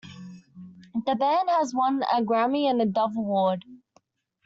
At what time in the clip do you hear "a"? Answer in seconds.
2.11-2.23, 2.81-2.87